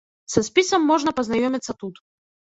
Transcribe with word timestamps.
Са 0.35 0.41
спісам 0.47 0.87
можна 0.93 1.13
пазнаёміцца 1.21 1.77
тут. 1.85 2.03